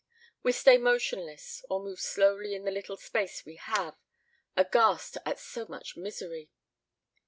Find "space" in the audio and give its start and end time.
2.97-3.45